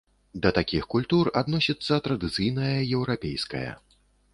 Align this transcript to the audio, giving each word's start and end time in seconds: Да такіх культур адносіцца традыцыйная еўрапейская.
Да 0.45 0.49
такіх 0.57 0.87
культур 0.93 1.29
адносіцца 1.43 2.03
традыцыйная 2.09 2.77
еўрапейская. 2.97 3.69